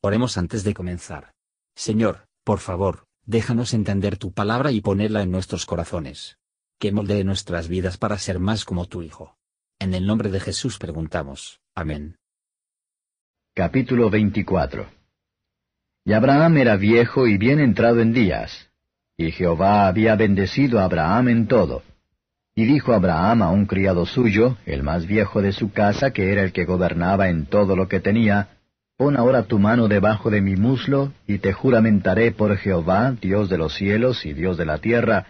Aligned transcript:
Oremos 0.00 0.38
antes 0.38 0.62
de 0.62 0.74
comenzar. 0.74 1.32
Señor, 1.74 2.28
por 2.44 2.60
favor, 2.60 3.06
déjanos 3.26 3.74
entender 3.74 4.16
tu 4.16 4.32
palabra 4.32 4.70
y 4.70 4.80
ponerla 4.80 5.22
en 5.22 5.32
nuestros 5.32 5.66
corazones. 5.66 6.38
Que 6.78 6.92
moldee 6.92 7.24
nuestras 7.24 7.66
vidas 7.66 7.98
para 7.98 8.16
ser 8.18 8.38
más 8.38 8.64
como 8.64 8.86
tu 8.86 9.02
Hijo. 9.02 9.36
En 9.80 9.94
el 9.94 10.06
nombre 10.06 10.30
de 10.30 10.38
Jesús 10.38 10.78
preguntamos. 10.78 11.60
Amén. 11.74 12.16
Capítulo 13.54 14.08
24 14.08 14.86
Y 16.04 16.12
Abraham 16.12 16.58
era 16.58 16.76
viejo 16.76 17.26
y 17.26 17.36
bien 17.36 17.58
entrado 17.58 18.00
en 18.00 18.12
días, 18.12 18.70
y 19.16 19.32
Jehová 19.32 19.88
había 19.88 20.14
bendecido 20.14 20.78
a 20.78 20.84
Abraham 20.84 21.28
en 21.28 21.48
todo. 21.48 21.82
Y 22.54 22.66
dijo 22.66 22.92
Abraham 22.92 23.42
a 23.42 23.50
un 23.50 23.66
criado 23.66 24.06
suyo, 24.06 24.58
el 24.64 24.84
más 24.84 25.06
viejo 25.06 25.42
de 25.42 25.50
su 25.50 25.72
casa, 25.72 26.12
que 26.12 26.32
era 26.32 26.44
el 26.44 26.52
que 26.52 26.64
gobernaba 26.64 27.28
en 27.28 27.46
todo 27.46 27.74
lo 27.74 27.88
que 27.88 27.98
tenía, 27.98 28.57
Pon 28.98 29.16
ahora 29.16 29.44
tu 29.44 29.60
mano 29.60 29.86
debajo 29.86 30.28
de 30.28 30.40
mi 30.40 30.56
muslo, 30.56 31.12
y 31.24 31.38
te 31.38 31.52
juramentaré 31.52 32.32
por 32.32 32.56
Jehová, 32.56 33.12
Dios 33.12 33.48
de 33.48 33.56
los 33.56 33.74
cielos 33.74 34.26
y 34.26 34.32
Dios 34.32 34.56
de 34.56 34.66
la 34.66 34.78
tierra, 34.78 35.26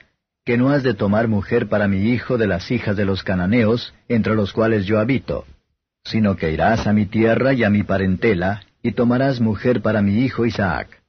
que 0.47 0.57
no 0.57 0.71
has 0.71 0.83
de 0.83 0.95
tomar 0.95 1.29
mujer 1.29 1.69
para 1.69 1.87
mi 1.87 2.11
hijo 2.11 2.39
de 2.39 2.47
las 2.47 2.71
hijas 2.71 2.97
de 2.97 3.05
los 3.05 3.23
cananeos, 3.23 3.93
entre 4.09 4.35
los 4.35 4.55
cuales 4.55 4.87
yo 4.87 4.99
habito, 4.99 5.45
sino 6.03 6.35
que 6.35 6.51
irás 6.51 6.87
a 6.87 6.95
mi 6.95 7.05
tierra 7.05 7.53
y 7.53 7.63
a 7.63 7.69
mi 7.69 7.83
parentela, 7.83 8.63
y 8.83 8.93
tomarás 8.93 9.39
mujer 9.39 9.83
para 9.83 10.01
mi 10.01 10.21
hijo 10.21 10.47
Isaac. 10.47 11.03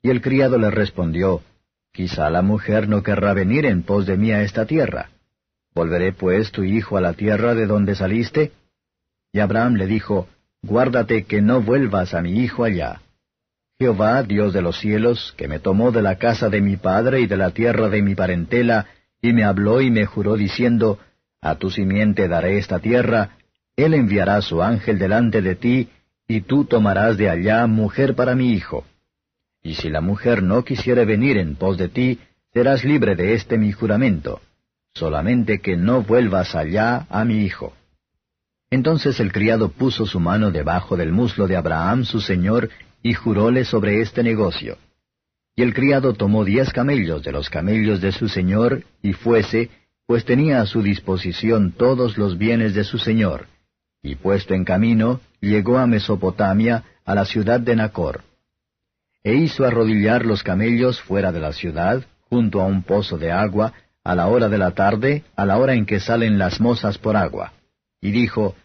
Y 0.00 0.10
el 0.10 0.20
criado 0.20 0.58
le 0.58 0.70
respondió, 0.70 1.42
Quizá 1.92 2.30
la 2.30 2.42
mujer 2.42 2.88
no 2.88 3.02
querrá 3.02 3.34
venir 3.34 3.66
en 3.66 3.82
pos 3.82 4.06
de 4.06 4.16
mí 4.16 4.30
a 4.30 4.44
esta 4.44 4.64
tierra. 4.64 5.10
¿Volveré 5.74 6.12
pues 6.12 6.52
tu 6.52 6.62
hijo 6.62 6.96
a 6.96 7.00
la 7.00 7.14
tierra 7.14 7.56
de 7.56 7.66
donde 7.66 7.96
saliste? 7.96 8.52
Y 9.32 9.40
Abraham 9.40 9.74
le 9.74 9.88
dijo, 9.88 10.28
guárdate 10.62 11.24
que 11.24 11.40
no 11.40 11.60
vuelvas 11.60 12.14
a 12.14 12.22
mi 12.22 12.40
hijo 12.40 12.64
allá. 12.64 13.00
Jehová, 13.78 14.22
Dios 14.22 14.52
de 14.52 14.62
los 14.62 14.78
cielos, 14.78 15.34
que 15.36 15.48
me 15.48 15.58
tomó 15.58 15.90
de 15.90 16.02
la 16.02 16.16
casa 16.16 16.50
de 16.50 16.60
mi 16.60 16.76
padre 16.76 17.20
y 17.20 17.26
de 17.26 17.36
la 17.36 17.50
tierra 17.50 17.88
de 17.88 18.02
mi 18.02 18.14
parentela, 18.14 18.86
y 19.22 19.32
me 19.32 19.44
habló 19.44 19.80
y 19.80 19.90
me 19.90 20.04
juró 20.04 20.36
diciendo, 20.36 20.98
A 21.40 21.54
tu 21.54 21.70
simiente 21.70 22.28
daré 22.28 22.58
esta 22.58 22.78
tierra, 22.78 23.38
él 23.76 23.94
enviará 23.94 24.42
su 24.42 24.62
ángel 24.62 24.98
delante 24.98 25.40
de 25.40 25.54
ti, 25.54 25.88
y 26.28 26.42
tú 26.42 26.64
tomarás 26.64 27.16
de 27.16 27.30
allá 27.30 27.66
mujer 27.66 28.14
para 28.14 28.34
mi 28.34 28.52
hijo. 28.52 28.84
Y 29.62 29.74
si 29.74 29.88
la 29.88 30.00
mujer 30.00 30.42
no 30.42 30.62
quisiere 30.64 31.04
venir 31.04 31.38
en 31.38 31.56
pos 31.56 31.78
de 31.78 31.88
ti, 31.88 32.20
serás 32.52 32.84
libre 32.84 33.16
de 33.16 33.34
este 33.34 33.56
mi 33.56 33.72
juramento, 33.72 34.40
solamente 34.94 35.60
que 35.60 35.76
no 35.76 36.02
vuelvas 36.02 36.54
allá 36.54 37.06
a 37.08 37.24
mi 37.24 37.44
hijo. 37.44 37.72
Entonces 38.70 39.18
el 39.18 39.32
criado 39.32 39.70
puso 39.70 40.06
su 40.06 40.20
mano 40.20 40.52
debajo 40.52 40.96
del 40.96 41.10
muslo 41.10 41.48
de 41.48 41.56
Abraham 41.56 42.04
su 42.04 42.20
señor, 42.20 42.70
y 43.02 43.14
juróle 43.14 43.64
sobre 43.64 44.00
este 44.00 44.22
negocio. 44.22 44.78
Y 45.56 45.62
el 45.62 45.74
criado 45.74 46.12
tomó 46.14 46.44
diez 46.44 46.72
camellos 46.72 47.24
de 47.24 47.32
los 47.32 47.50
camellos 47.50 48.00
de 48.00 48.12
su 48.12 48.28
señor, 48.28 48.84
y 49.02 49.12
fuese, 49.12 49.70
pues 50.06 50.24
tenía 50.24 50.60
a 50.60 50.66
su 50.66 50.82
disposición 50.82 51.72
todos 51.72 52.16
los 52.16 52.38
bienes 52.38 52.74
de 52.74 52.84
su 52.84 52.98
señor. 52.98 53.46
Y 54.02 54.14
puesto 54.14 54.54
en 54.54 54.64
camino, 54.64 55.20
llegó 55.40 55.78
a 55.78 55.86
Mesopotamia, 55.86 56.84
a 57.04 57.14
la 57.14 57.24
ciudad 57.24 57.58
de 57.58 57.74
Nacor. 57.74 58.22
E 59.24 59.34
hizo 59.34 59.64
arrodillar 59.64 60.24
los 60.24 60.42
camellos 60.42 61.00
fuera 61.00 61.32
de 61.32 61.40
la 61.40 61.52
ciudad, 61.52 62.04
junto 62.28 62.60
a 62.60 62.66
un 62.66 62.82
pozo 62.84 63.18
de 63.18 63.32
agua, 63.32 63.72
a 64.04 64.14
la 64.14 64.28
hora 64.28 64.48
de 64.48 64.58
la 64.58 64.70
tarde, 64.72 65.24
a 65.34 65.44
la 65.44 65.58
hora 65.58 65.74
en 65.74 65.86
que 65.86 66.00
salen 66.00 66.38
las 66.38 66.60
mozas 66.60 66.96
por 66.98 67.16
agua 67.16 67.52
y 68.00 68.10
dijo, 68.10 68.56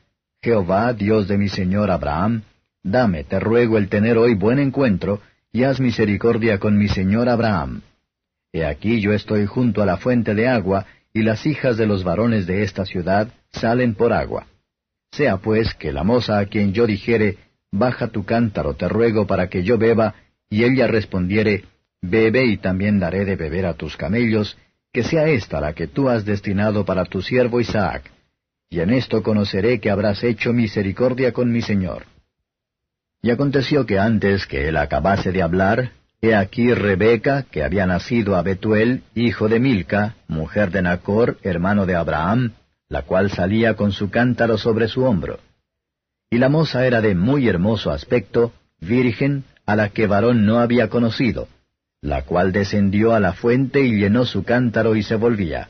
Jehová, 0.42 0.94
Dios 0.94 1.28
de 1.28 1.38
mi 1.38 1.50
señor 1.50 1.92
Abraham, 1.92 2.44
dame, 2.84 3.24
te 3.24 3.40
ruego, 3.40 3.78
el 3.78 3.90
tener 3.90 4.18
hoy 4.18 4.36
buen 4.36 4.60
encuentro, 4.60 5.22
y 5.52 5.64
haz 5.64 5.80
misericordia 5.80 6.60
con 6.60 6.78
mi 6.78 6.88
señor 6.88 7.30
Abraham. 7.30 7.82
He 8.54 8.66
aquí 8.66 9.02
yo 9.02 9.14
estoy 9.14 9.46
junto 9.46 9.82
a 9.82 9.86
la 9.86 9.98
fuente 9.98 10.36
de 10.36 10.48
agua, 10.48 10.86
y 11.14 11.24
las 11.24 11.46
hijas 11.46 11.78
de 11.78 11.88
los 11.88 12.04
varones 12.04 12.46
de 12.46 12.64
esta 12.64 12.86
ciudad 12.86 13.30
salen 13.52 13.96
por 13.96 14.14
agua. 14.14 14.48
Sea 15.12 15.38
pues 15.38 15.74
que 15.74 15.92
la 15.92 16.04
moza 16.04 16.40
a 16.40 16.46
quien 16.46 16.74
yo 16.74 16.86
dijere, 16.86 17.38
Baja 17.72 18.08
tu 18.08 18.24
cántaro, 18.24 18.76
te 18.76 18.88
ruego, 18.88 19.28
para 19.28 19.50
que 19.50 19.64
yo 19.64 19.78
beba, 19.78 20.16
y 20.50 20.64
ella 20.64 20.88
respondiere, 20.88 21.66
Bebe 22.02 22.46
y 22.46 22.58
también 22.58 23.00
daré 23.00 23.26
de 23.26 23.36
beber 23.36 23.66
a 23.66 23.74
tus 23.74 23.98
camellos, 23.98 24.58
que 24.94 25.04
sea 25.04 25.28
esta 25.28 25.60
la 25.60 25.74
que 25.74 25.88
tú 25.88 26.08
has 26.08 26.24
destinado 26.24 26.86
para 26.86 27.04
tu 27.06 27.22
siervo 27.22 27.60
Isaac 27.60 28.12
y 28.76 28.82
en 28.82 28.90
esto 28.90 29.24
conoceré 29.24 29.80
que 29.80 29.90
habrás 29.90 30.22
hecho 30.22 30.52
misericordia 30.52 31.32
con 31.32 31.50
mi 31.50 31.62
señor. 31.62 32.08
Y 33.22 33.30
aconteció 33.32 33.86
que 33.86 34.00
antes 34.00 34.46
que 34.48 34.68
él 34.68 34.76
acabase 34.76 35.32
de 35.32 35.42
hablar, 35.42 35.92
he 36.22 36.36
aquí 36.36 36.74
Rebeca, 36.74 37.44
que 37.44 37.64
había 37.64 37.86
nacido 37.86 38.36
a 38.36 38.42
Betuel, 38.42 39.04
hijo 39.16 39.48
de 39.48 39.62
Milca, 39.62 40.16
mujer 40.28 40.72
de 40.72 40.82
Nacor, 40.82 41.38
hermano 41.42 41.86
de 41.86 41.96
Abraham, 41.96 42.52
la 42.90 43.04
cual 43.04 43.32
salía 43.32 43.76
con 43.76 43.94
su 43.94 44.10
cántaro 44.10 44.58
sobre 44.58 44.90
su 44.90 45.06
hombro. 45.06 45.40
Y 46.30 46.38
la 46.38 46.50
moza 46.50 46.86
era 46.86 47.00
de 47.00 47.16
muy 47.16 47.48
hermoso 47.48 47.92
aspecto, 47.92 48.52
virgen, 48.82 49.46
a 49.66 49.78
la 49.78 49.88
que 49.88 50.06
varón 50.06 50.46
no 50.46 50.60
había 50.60 50.90
conocido, 50.90 51.48
la 52.02 52.24
cual 52.24 52.52
descendió 52.52 53.14
a 53.14 53.22
la 53.22 53.32
fuente 53.32 53.80
y 53.86 53.98
llenó 53.98 54.26
su 54.26 54.44
cántaro 54.44 54.98
y 54.98 55.04
se 55.04 55.16
volvía. 55.16 55.70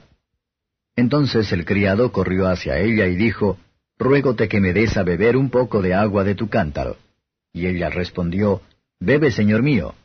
Entonces 0.95 1.51
el 1.51 1.65
criado 1.65 2.11
corrió 2.11 2.47
hacia 2.47 2.79
ella 2.79 3.07
y 3.07 3.15
dijo, 3.15 3.57
Ruégote 3.97 4.47
que 4.47 4.59
me 4.59 4.73
des 4.73 4.97
a 4.97 5.03
beber 5.03 5.37
un 5.37 5.49
poco 5.49 5.81
de 5.81 5.93
agua 5.93 6.23
de 6.23 6.35
tu 6.35 6.49
cántaro. 6.49 6.97
Y 7.53 7.67
ella 7.67 7.89
respondió, 7.89 8.61
Bebe, 8.99 9.31
señor 9.31 9.61
mío. 9.61 9.95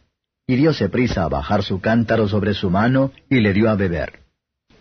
Y 0.47 0.57
dióse 0.57 0.89
prisa 0.89 1.25
a 1.25 1.29
bajar 1.29 1.63
su 1.63 1.81
cántaro 1.81 2.29
sobre 2.29 2.55
su 2.55 2.71
mano 2.71 3.13
y 3.29 3.41
le 3.41 3.53
dio 3.53 3.71
a 3.71 3.77
beber. 3.77 4.21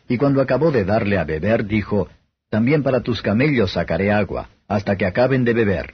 Y 0.07 0.17
cuando 0.17 0.41
acabó 0.41 0.71
de 0.71 0.85
darle 0.85 1.19
a 1.19 1.23
beber, 1.23 1.65
dijo, 1.65 2.07
También 2.49 2.81
para 2.81 3.01
tus 3.01 3.21
camellos 3.21 3.73
sacaré 3.73 4.11
agua, 4.11 4.49
hasta 4.67 4.95
que 4.97 5.05
acaben 5.05 5.45
de 5.45 5.53
beber. 5.53 5.93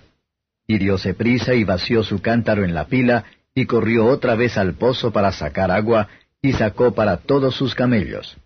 Y 0.67 0.77
dióse 0.77 1.13
prisa 1.13 1.53
y 1.53 1.63
vació 1.65 2.03
su 2.03 2.21
cántaro 2.21 2.63
en 2.63 2.73
la 2.73 2.85
pila, 2.85 3.25
y 3.53 3.65
corrió 3.65 4.05
otra 4.05 4.35
vez 4.35 4.57
al 4.57 4.73
pozo 4.73 5.11
para 5.11 5.31
sacar 5.31 5.71
agua, 5.71 6.07
y 6.41 6.53
sacó 6.53 6.93
para 6.93 7.17
todos 7.17 7.55
sus 7.55 7.75
camellos. 7.75 8.37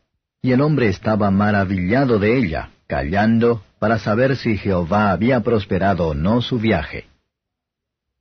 Y 0.41 0.51
el 0.51 0.61
hombre 0.61 0.88
estaba 0.88 1.31
maravillado 1.31 2.19
de 2.19 2.38
ella, 2.38 2.72
callando, 2.88 3.63
para 3.79 4.00
saber 4.00 4.38
si 4.38 4.57
Jehová 4.57 5.11
había 5.11 5.41
prosperado 5.41 6.09
o 6.09 6.13
no 6.13 6.41
su 6.41 6.59
viaje. 6.59 7.07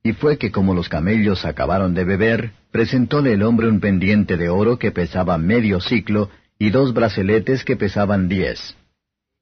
Y 0.03 0.13
fue 0.13 0.37
que 0.37 0.51
como 0.51 0.73
los 0.73 0.89
camellos 0.89 1.45
acabaron 1.45 1.93
de 1.93 2.03
beber, 2.03 2.51
presentóle 2.71 3.33
el 3.33 3.43
hombre 3.43 3.67
un 3.67 3.79
pendiente 3.79 4.37
de 4.37 4.49
oro 4.49 4.79
que 4.79 4.91
pesaba 4.91 5.37
medio 5.37 5.81
ciclo, 5.81 6.29
y 6.57 6.71
dos 6.71 6.93
braceletes 6.93 7.63
que 7.63 7.77
pesaban 7.77 8.27
diez. 8.27 8.75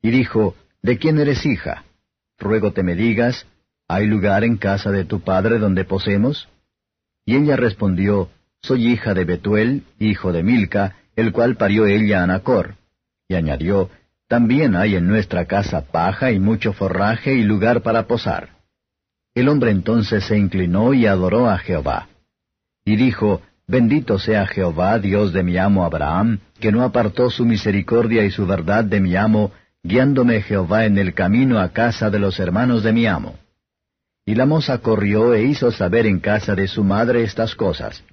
Y 0.02 0.12
dijo, 0.12 0.56
¿De 0.84 0.98
quién 0.98 1.20
eres 1.20 1.46
hija? 1.46 1.84
Ruego 2.38 2.72
te 2.72 2.84
me 2.84 2.96
digas, 2.96 3.48
¿hay 3.88 4.06
lugar 4.06 4.44
en 4.44 4.58
casa 4.58 4.92
de 4.92 5.06
tu 5.06 5.22
padre 5.22 5.58
donde 5.58 5.84
posemos? 5.84 6.48
Y 7.26 7.36
ella 7.36 7.56
respondió, 7.56 8.30
Soy 8.62 8.88
hija 8.88 9.14
de 9.14 9.26
Betuel, 9.26 9.84
hijo 10.00 10.32
de 10.32 10.44
Milca, 10.44 10.96
el 11.18 11.34
cual 11.34 11.58
parió 11.58 11.88
ella 11.88 12.24
a 12.24 12.28
Nacor. 12.28 12.76
Y 13.28 13.34
añadió, 13.34 13.90
También 14.30 14.76
hay 14.76 14.96
en 14.96 15.08
nuestra 15.08 15.46
casa 15.46 15.82
paja 15.82 16.32
y 16.32 16.40
mucho 16.40 16.72
forraje 16.72 17.34
y 17.34 17.44
lugar 17.44 17.82
para 17.82 18.08
posar. 18.08 18.50
El 19.34 19.50
hombre 19.50 19.72
entonces 19.72 20.24
se 20.26 20.38
inclinó 20.38 20.94
y 20.94 21.08
adoró 21.08 21.50
a 21.50 21.58
Jehová. 21.58 22.08
Y 22.86 22.96
dijo, 22.96 23.42
Bendito 23.68 24.20
sea 24.20 24.46
Jehová, 24.46 25.00
Dios 25.00 25.34
de 25.34 25.44
mi 25.44 25.58
amo 25.58 25.84
Abraham, 25.84 26.40
que 26.60 26.72
no 26.72 26.84
apartó 26.84 27.30
su 27.30 27.46
misericordia 27.46 28.24
y 28.24 28.32
su 28.32 28.46
verdad 28.46 28.86
de 28.86 29.02
mi 29.02 29.16
amo, 29.16 29.52
guiándome 29.84 30.42
Jehová 30.42 30.86
en 30.86 30.98
el 30.98 31.14
camino 31.14 31.60
a 31.60 31.70
casa 31.70 32.10
de 32.10 32.20
los 32.20 32.40
hermanos 32.40 32.84
de 32.84 32.94
mi 32.94 33.08
amo. 33.08 33.36
Y 34.24 34.36
la 34.36 34.46
moza 34.46 34.78
corrió 34.78 35.34
e 35.34 35.44
hizo 35.44 35.72
saber 35.72 36.06
en 36.06 36.20
casa 36.20 36.54
de 36.54 36.68
su 36.68 36.84
madre 36.84 37.24
estas 37.24 37.56
cosas. 37.56 38.04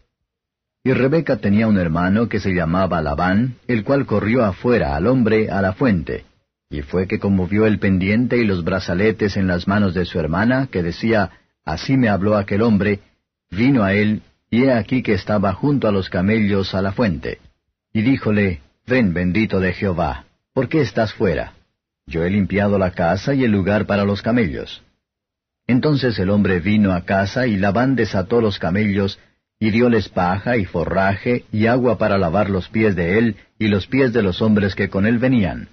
Y 0.86 0.92
Rebeca 0.92 1.38
tenía 1.38 1.66
un 1.66 1.78
hermano 1.78 2.28
que 2.28 2.40
se 2.40 2.52
llamaba 2.52 3.00
Labán, 3.00 3.56
el 3.66 3.84
cual 3.84 4.04
corrió 4.04 4.44
afuera 4.44 4.94
al 4.94 5.06
hombre 5.06 5.50
a 5.50 5.62
la 5.62 5.72
fuente. 5.72 6.26
Y 6.69 6.82
fue 6.82 7.06
que 7.08 7.19
conmovió 7.19 7.64
el 7.64 7.78
pendiente 7.78 8.36
y 8.36 8.44
los 8.44 8.64
brazaletes 8.64 9.38
en 9.38 9.46
las 9.46 9.66
manos 9.66 9.94
de 9.94 10.04
su 10.04 10.20
hermana, 10.20 10.69
que 10.70 10.82
decía, 10.82 11.31
Así 11.64 11.96
me 11.96 12.10
habló 12.10 12.36
aquel 12.36 12.60
hombre, 12.60 13.00
vino 13.50 13.82
a 13.82 13.94
él, 13.94 14.20
y 14.50 14.64
he 14.64 14.72
aquí 14.72 15.02
que 15.02 15.14
estaba 15.14 15.54
junto 15.54 15.88
a 15.88 15.92
los 15.92 16.10
camellos 16.10 16.75
a 16.75 16.82
la 16.82 16.92
fuente. 16.92 17.38
Y 17.94 18.02
díjole, 18.02 18.60
Ven 18.87 19.14
bendito 19.14 19.60
de 19.60 19.72
Jehová, 19.72 20.26
¿por 20.52 20.69
qué 20.69 20.82
estás 20.82 21.14
fuera? 21.14 21.54
Yo 22.06 22.22
he 22.25 22.30
limpiado 22.30 22.76
la 22.76 22.90
casa 22.90 23.34
y 23.34 23.44
el 23.44 23.50
lugar 23.50 23.87
para 23.87 24.04
los 24.04 24.20
camellos. 24.20 24.82
Entonces 25.66 26.19
el 26.19 26.28
hombre 26.28 26.60
vino 26.60 26.92
a 26.92 27.06
casa 27.06 27.46
y 27.46 27.56
Labán 27.56 27.96
desató 27.96 28.42
los 28.42 28.58
camellos, 28.58 29.19
y 29.64 29.70
dióles 29.70 30.11
paja 30.11 30.58
y 30.58 30.66
forraje 30.66 31.46
y 31.50 31.69
agua 31.69 31.96
para 31.96 32.19
lavar 32.19 32.50
los 32.50 32.69
pies 32.69 32.94
de 32.94 33.16
él 33.16 33.37
y 33.58 33.69
los 33.69 33.87
pies 33.87 34.12
de 34.12 34.20
los 34.20 34.43
hombres 34.43 34.75
que 34.75 34.90
con 34.90 35.06
él 35.06 35.16
venían. 35.16 35.70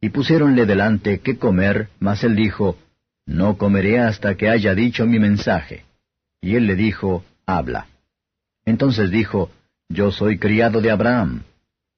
Y 0.00 0.08
pusiéronle 0.08 0.66
delante 0.66 1.20
qué 1.20 1.38
comer, 1.38 1.90
mas 2.00 2.24
él 2.24 2.34
dijo, 2.34 2.76
No 3.24 3.56
comeré 3.56 4.00
hasta 4.00 4.34
que 4.34 4.48
haya 4.48 4.74
dicho 4.74 5.06
mi 5.06 5.20
mensaje. 5.20 5.84
Y 6.40 6.56
él 6.56 6.66
le 6.66 6.74
dijo, 6.74 7.24
Habla. 7.46 7.86
Entonces 8.64 9.12
dijo, 9.12 9.48
Yo 9.88 10.10
soy 10.10 10.38
criado 10.38 10.80
de 10.80 10.90
Abraham. 10.90 11.44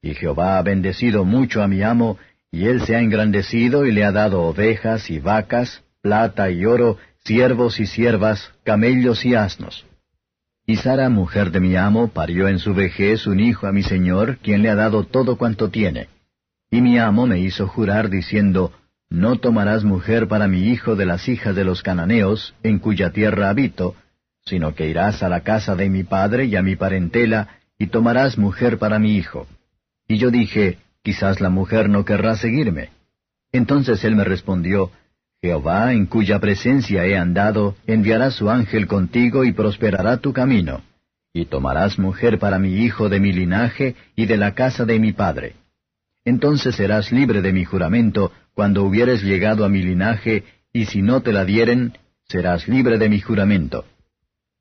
Y 0.03 0.13
Jehová 0.13 0.59
ha 0.59 0.63
bendecido 0.63 1.25
mucho 1.25 1.63
a 1.63 1.67
mi 1.67 1.81
amo, 1.81 2.19
y 2.51 2.67
él 2.67 2.83
se 2.83 2.95
ha 2.95 3.01
engrandecido 3.01 3.87
y 3.87 3.93
le 3.93 4.05
ha 4.05 4.13
dado 4.13 4.43
ovejas 4.43 5.09
y 5.09 5.19
vacas, 5.19 5.83
plata 6.03 6.51
y 6.51 6.67
oro, 6.67 6.99
siervos 7.25 7.81
y 7.81 7.87
siervas, 7.87 8.53
camellos 8.65 9.25
y 9.25 9.35
asnos. 9.35 9.87
Y 10.67 10.77
Sara, 10.77 11.09
mujer 11.09 11.53
de 11.53 11.61
mi 11.61 11.77
amo, 11.77 12.09
parió 12.09 12.49
en 12.49 12.59
su 12.59 12.75
vejez 12.75 13.27
un 13.27 13.39
hijo 13.39 13.67
a 13.67 13.73
mi 13.73 13.83
señor, 13.83 14.39
quien 14.39 14.63
le 14.63 14.71
ha 14.71 14.75
dado 14.75 15.05
todo 15.05 15.37
cuanto 15.37 15.71
tiene. 15.71 16.09
Y 16.71 16.81
mi 16.81 16.99
amo 16.99 17.27
me 17.27 17.39
hizo 17.39 17.69
jurar 17.69 18.11
diciendo, 18.11 18.73
No 19.09 19.37
tomarás 19.37 19.85
mujer 19.85 20.27
para 20.27 20.49
mi 20.49 20.69
hijo 20.69 20.97
de 20.97 21.07
las 21.07 21.29
hijas 21.29 21.55
de 21.55 21.65
los 21.65 21.83
cananeos, 21.83 22.55
en 22.65 22.81
cuya 22.81 23.11
tierra 23.11 23.49
habito, 23.49 23.95
sino 24.45 24.75
que 24.75 24.89
irás 24.89 25.23
a 25.23 25.29
la 25.29 25.43
casa 25.43 25.77
de 25.77 25.89
mi 25.89 26.03
padre 26.03 26.47
y 26.47 26.57
a 26.57 26.63
mi 26.63 26.75
parentela, 26.75 27.61
y 27.79 27.87
tomarás 27.87 28.37
mujer 28.37 28.79
para 28.79 28.99
mi 28.99 29.17
hijo. 29.17 29.47
Y 30.09 30.19
yo 30.19 30.31
dije, 30.31 30.79
Quizás 31.07 31.41
la 31.41 31.51
mujer 31.51 31.89
no 31.89 32.05
querrá 32.05 32.35
seguirme. 32.35 32.91
Entonces 33.53 34.03
él 34.03 34.17
me 34.17 34.25
respondió, 34.25 34.91
Jehová, 35.47 35.93
en 35.93 36.07
cuya 36.07 36.41
presencia 36.41 37.07
he 37.07 37.17
andado, 37.17 37.77
enviará 37.87 38.33
su 38.33 38.51
ángel 38.51 38.89
contigo 38.89 39.45
y 39.45 39.53
prosperará 39.53 40.17
tu 40.17 40.33
camino. 40.33 40.83
Y 41.33 41.45
tomarás 41.45 42.01
mujer 42.01 42.41
para 42.41 42.59
mi 42.59 42.85
hijo 42.85 43.09
de 43.09 43.21
mi 43.21 43.33
linaje 43.33 43.95
y 44.17 44.27
de 44.27 44.39
la 44.39 44.55
casa 44.55 44.85
de 44.85 44.99
mi 44.99 45.13
padre. 45.13 45.55
Entonces 46.25 46.75
serás 46.75 47.13
libre 47.13 47.43
de 47.43 47.53
mi 47.53 47.65
juramento 47.65 48.33
cuando 48.55 48.83
hubieres 48.83 49.23
llegado 49.23 49.65
a 49.65 49.69
mi 49.69 49.83
linaje, 49.83 50.43
y 50.73 50.87
si 50.87 51.01
no 51.01 51.21
te 51.21 51.33
la 51.33 51.45
dieren, 51.45 51.93
serás 52.25 52.67
libre 52.67 52.99
de 52.99 53.09
mi 53.09 53.21
juramento. 53.21 53.85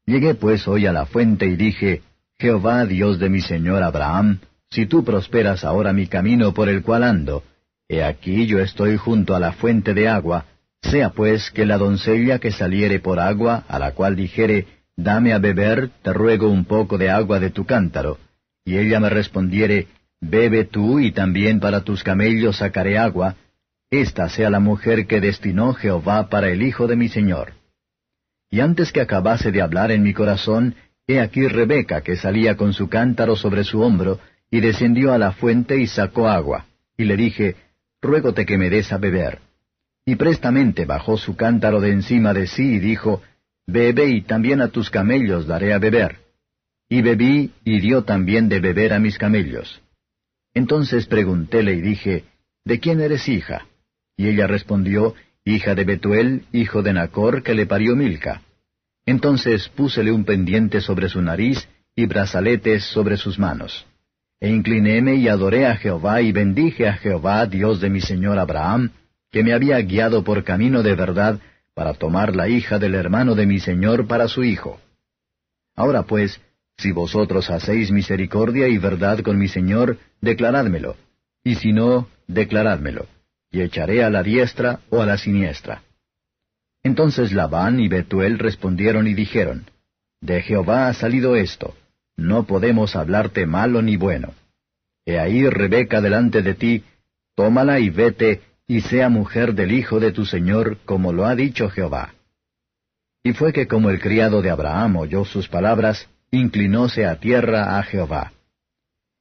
Llegué 0.06 0.36
pues 0.36 0.68
hoy 0.68 0.86
a 0.86 0.94
la 0.94 1.08
fuente 1.08 1.48
y 1.48 1.56
dije, 1.56 2.04
Jehová 2.38 2.86
Dios 2.86 3.18
de 3.18 3.30
mi 3.30 3.42
señor 3.42 3.82
Abraham, 3.82 4.38
si 4.70 4.86
tú 4.86 5.04
prosperas 5.04 5.64
ahora 5.64 5.94
mi 5.94 6.06
camino 6.06 6.54
por 6.54 6.70
el 6.70 6.84
cual 6.84 7.04
ando, 7.04 7.44
he 7.88 8.04
aquí 8.04 8.46
yo 8.46 8.60
estoy 8.60 8.98
junto 8.98 9.36
a 9.36 9.40
la 9.40 9.54
fuente 9.54 9.96
de 9.96 10.08
agua, 10.08 10.46
sea 10.86 11.10
pues 11.10 11.52
que 11.52 11.66
la 11.66 11.78
doncella 11.78 12.40
que 12.40 12.52
saliere 12.52 13.00
por 13.00 13.20
agua, 13.20 13.64
a 13.68 13.80
la 13.80 13.92
cual 13.92 14.16
dijere, 14.16 14.68
Dame 14.98 15.34
a 15.34 15.40
beber, 15.40 15.90
te 16.02 16.14
ruego 16.14 16.50
un 16.50 16.64
poco 16.66 16.98
de 16.98 17.10
agua 17.10 17.40
de 17.40 17.50
tu 17.50 17.66
cántaro, 17.66 18.18
y 18.64 18.78
ella 18.78 19.00
me 19.00 19.10
respondiere, 19.10 19.88
Bebe 20.22 20.64
tú 20.64 21.00
y 21.00 21.12
también 21.12 21.60
para 21.60 21.82
tus 21.82 22.04
camellos 22.04 22.58
sacaré 22.58 22.98
agua, 22.98 23.36
esta 23.92 24.30
sea 24.30 24.50
la 24.50 24.60
mujer 24.60 25.06
que 25.06 25.22
destinó 25.22 25.74
Jehová 25.74 26.30
para 26.30 26.50
el 26.50 26.64
hijo 26.64 26.88
de 26.88 26.96
mi 26.96 27.10
señor. 27.10 27.54
Y 28.50 28.62
antes 28.62 28.92
que 28.92 29.02
acabase 29.02 29.52
de 29.52 29.62
hablar 29.62 29.92
en 29.92 30.02
mi 30.02 30.14
corazón, 30.14 30.76
he 31.08 31.20
aquí 31.20 31.48
Rebeca 31.48 32.02
que 32.02 32.16
salía 32.16 32.56
con 32.56 32.74
su 32.74 32.90
cántaro 32.90 33.36
sobre 33.36 33.64
su 33.64 33.82
hombro, 33.82 34.20
y 34.50 34.62
descendió 34.62 35.12
a 35.12 35.18
la 35.18 35.34
fuente 35.34 35.78
y 35.78 35.88
sacó 35.88 36.30
agua. 36.30 36.66
Y 36.98 37.04
le 37.04 37.18
dije, 37.18 37.56
Ruégote 38.02 38.46
que 38.46 38.58
me 38.58 38.70
des 38.70 38.94
a 38.94 38.98
beber. 38.98 39.40
Y 40.06 40.16
prestamente 40.16 40.86
bajó 40.86 41.18
su 41.18 41.36
cántaro 41.36 41.82
de 41.82 41.92
encima 41.92 42.34
de 42.34 42.48
sí 42.48 42.76
y 42.76 42.80
dijo, 42.80 43.24
Bebe 43.66 44.08
y 44.10 44.22
también 44.22 44.62
a 44.62 44.68
tus 44.68 44.92
camellos 44.92 45.48
daré 45.48 45.74
a 45.74 45.80
beber. 45.80 46.18
Y 46.88 47.02
bebí 47.02 47.52
y 47.64 47.80
dio 47.80 48.04
también 48.04 48.48
de 48.48 48.60
beber 48.60 48.94
a 48.94 49.00
mis 49.00 49.18
camellos. 49.18 49.82
Entonces 50.54 51.08
preguntéle 51.08 51.74
y 51.74 51.82
dije, 51.82 52.24
¿De 52.64 52.80
quién 52.80 53.02
eres 53.02 53.28
hija? 53.28 53.66
Y 54.16 54.28
ella 54.28 54.48
respondió, 54.48 55.16
Hija 55.44 55.76
de 55.76 55.84
Betuel, 55.84 56.46
hijo 56.52 56.82
de 56.82 56.94
Nacor, 56.94 57.44
que 57.44 57.54
le 57.54 57.66
parió 57.66 57.96
Milca. 57.96 58.42
Entonces 59.06 59.70
púsele 59.70 60.12
un 60.12 60.26
pendiente 60.26 60.82
sobre 60.82 61.10
su 61.10 61.22
nariz 61.22 61.68
y 61.96 62.08
brazaletes 62.08 62.84
sobre 62.86 63.18
sus 63.18 63.38
manos. 63.38 63.86
E 64.40 64.50
inclinéme 64.50 65.16
y 65.16 65.28
adoré 65.28 65.68
a 65.68 65.76
Jehová 65.76 66.22
y 66.22 66.32
bendije 66.32 66.88
a 66.88 66.94
Jehová, 66.94 67.46
Dios 67.46 67.80
de 67.80 67.90
mi 67.90 68.02
señor 68.02 68.40
Abraham, 68.40 68.92
que 69.36 69.44
me 69.44 69.52
había 69.52 69.82
guiado 69.82 70.24
por 70.24 70.46
camino 70.46 70.82
de 70.82 70.96
verdad 70.96 71.42
para 71.74 71.94
tomar 71.94 72.38
la 72.38 72.48
hija 72.48 72.80
del 72.80 72.96
hermano 72.96 73.36
de 73.36 73.46
mi 73.46 73.60
señor 73.60 74.08
para 74.08 74.30
su 74.30 74.46
hijo. 74.46 74.80
Ahora 75.76 76.04
pues, 76.04 76.40
si 76.78 76.94
vosotros 76.94 77.50
hacéis 77.50 77.92
misericordia 77.92 78.70
y 78.70 78.78
verdad 78.78 79.20
con 79.20 79.38
mi 79.38 79.50
señor, 79.50 79.98
declarádmelo, 80.22 80.96
y 81.44 81.56
si 81.56 81.74
no, 81.74 82.08
declarádmelo, 82.28 83.08
y 83.52 83.60
echaré 83.60 84.06
a 84.06 84.10
la 84.10 84.24
diestra 84.24 84.80
o 84.90 85.02
a 85.02 85.06
la 85.06 85.18
siniestra. 85.18 85.84
Entonces 86.82 87.34
Labán 87.34 87.82
y 87.82 87.90
Betuel 87.90 88.40
respondieron 88.40 89.06
y 89.06 89.16
dijeron, 89.16 89.66
De 90.22 90.44
Jehová 90.44 90.88
ha 90.88 90.94
salido 90.94 91.36
esto, 91.36 91.76
no 92.16 92.46
podemos 92.46 92.96
hablarte 92.96 93.46
malo 93.46 93.82
ni 93.82 93.98
bueno. 93.98 94.34
He 95.06 95.20
ahí 95.20 95.46
Rebeca 95.50 96.00
delante 96.00 96.42
de 96.42 96.54
ti, 96.54 96.86
tómala 97.36 97.82
y 97.82 97.90
vete, 97.90 98.40
y 98.68 98.82
sea 98.82 99.10
mujer 99.10 99.54
del 99.54 99.72
hijo 99.72 100.00
de 100.00 100.12
tu 100.12 100.26
señor, 100.26 100.78
como 100.86 101.14
lo 101.14 101.26
ha 101.26 101.36
dicho 101.36 101.70
Jehová. 101.70 102.14
Y 103.24 103.34
fue 103.34 103.54
que 103.54 103.68
como 103.68 103.90
el 103.90 104.00
criado 104.00 104.42
de 104.42 104.50
Abraham 104.50 104.98
oyó 104.98 105.26
sus 105.26 105.48
palabras, 105.48 106.08
inclinóse 106.32 107.06
a 107.06 107.20
tierra 107.20 107.78
a 107.78 107.84
Jehová. 107.84 108.34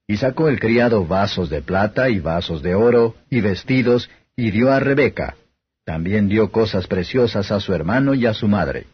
Y 0.07 0.17
sacó 0.17 0.49
el 0.49 0.61
criado 0.61 1.07
vasos 1.07 1.49
de 1.49 1.63
plata 1.63 2.11
y 2.11 2.21
vasos 2.21 2.63
de 2.63 2.75
oro, 2.75 3.17
y 3.31 3.41
vestidos, 3.41 4.11
y 4.37 4.51
dio 4.51 4.71
a 4.71 4.81
Rebeca. 4.81 5.37
También 5.85 6.29
dio 6.29 6.51
cosas 6.51 6.87
preciosas 6.87 7.51
a 7.51 7.61
su 7.61 7.73
hermano 7.75 8.15
y 8.15 8.27
a 8.27 8.35
su 8.35 8.49
madre. 8.49 8.87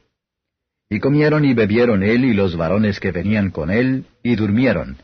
Y 0.88 0.98
comieron 0.98 1.44
y 1.44 1.54
bebieron 1.54 2.02
él 2.02 2.24
y 2.24 2.34
los 2.34 2.56
varones 2.56 2.98
que 2.98 3.12
venían 3.12 3.50
con 3.50 3.70
él, 3.70 4.06
y 4.22 4.36
durmieron. 4.36 4.96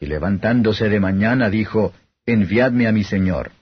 Y 0.00 0.06
levantándose 0.06 0.88
de 0.88 1.00
mañana 1.00 1.50
dijo, 1.50 1.92
Enviadme 2.26 2.86
a 2.86 2.92
mi 2.92 3.04
señor. 3.04 3.52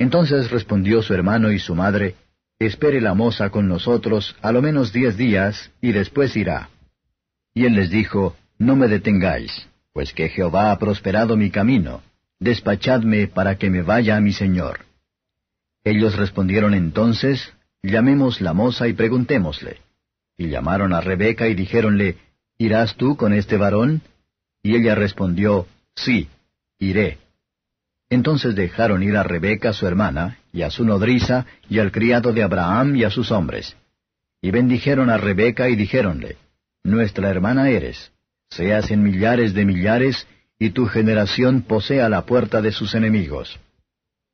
Entonces 0.00 0.50
respondió 0.50 1.02
su 1.02 1.12
hermano 1.12 1.52
y 1.52 1.58
su 1.58 1.74
madre, 1.74 2.16
Espere 2.58 3.02
la 3.02 3.12
moza 3.14 3.50
con 3.50 3.68
nosotros 3.68 4.34
a 4.40 4.50
lo 4.50 4.62
menos 4.62 4.92
diez 4.94 5.16
días, 5.18 5.70
y 5.82 5.92
después 5.92 6.36
irá. 6.36 6.70
Y 7.54 7.66
él 7.66 7.74
les 7.74 7.90
dijo, 7.90 8.34
No 8.58 8.76
me 8.76 8.88
detengáis, 8.88 9.68
pues 9.92 10.14
que 10.14 10.30
Jehová 10.30 10.72
ha 10.72 10.78
prosperado 10.78 11.36
mi 11.36 11.50
camino, 11.50 12.02
despachadme 12.38 13.28
para 13.28 13.56
que 13.56 13.68
me 13.68 13.82
vaya 13.82 14.16
a 14.16 14.20
mi 14.22 14.32
señor. 14.32 14.80
Ellos 15.84 16.16
respondieron 16.16 16.72
entonces, 16.72 17.52
Llamemos 17.82 18.40
la 18.40 18.54
moza 18.54 18.88
y 18.88 18.94
preguntémosle. 18.94 19.80
Y 20.38 20.48
llamaron 20.48 20.94
a 20.94 21.02
Rebeca 21.02 21.46
y 21.48 21.54
dijéronle, 21.54 22.16
¿Irás 22.56 22.96
tú 22.96 23.18
con 23.18 23.34
este 23.34 23.58
varón? 23.58 24.00
Y 24.62 24.76
ella 24.76 24.94
respondió, 24.94 25.66
Sí, 25.94 26.28
iré. 26.78 27.18
Entonces 28.10 28.56
dejaron 28.56 29.04
ir 29.04 29.16
a 29.16 29.22
Rebeca 29.22 29.72
su 29.72 29.86
hermana, 29.86 30.38
y 30.52 30.62
a 30.62 30.70
su 30.70 30.84
nodriza, 30.84 31.46
y 31.68 31.78
al 31.78 31.92
criado 31.92 32.32
de 32.32 32.42
Abraham 32.42 32.96
y 32.96 33.04
a 33.04 33.10
sus 33.10 33.30
hombres. 33.30 33.76
Y 34.42 34.50
bendijeron 34.50 35.10
a 35.10 35.16
Rebeca 35.16 35.68
y 35.68 35.76
dijéronle, 35.76 36.36
Nuestra 36.82 37.30
hermana 37.30 37.70
eres, 37.70 38.10
seas 38.48 38.90
en 38.90 39.04
millares 39.04 39.54
de 39.54 39.64
millares, 39.64 40.26
y 40.58 40.70
tu 40.70 40.86
generación 40.86 41.62
posea 41.62 42.08
la 42.08 42.26
puerta 42.26 42.60
de 42.60 42.72
sus 42.72 42.94
enemigos. 42.94 43.60